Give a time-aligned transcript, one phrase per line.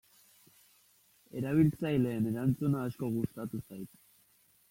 [1.41, 4.01] Erabiltzaileen erantzuna asko gustatu zait.